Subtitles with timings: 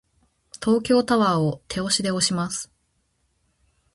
[0.53, 2.71] 東京タワーを手押しで押します。